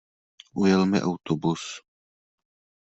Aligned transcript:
Ujel 0.59 0.83
mi 0.89 0.99
autobus. 1.07 1.63